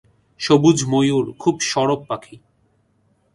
সবুজ 0.39 0.77
ময়ূর 0.85 1.25
খুব 1.39 1.55
সরব 1.61 1.99
পাখি। 2.09 2.35